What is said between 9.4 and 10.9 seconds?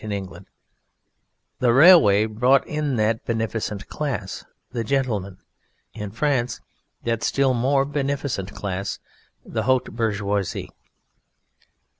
the Haute Bourgeoisie.